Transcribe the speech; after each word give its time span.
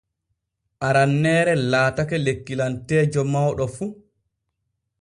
Aranneere 0.87 1.53
laatake 1.73 2.19
lekkilanteejo 2.25 3.21
mawɗo 3.33 3.65
fu. 3.75 3.85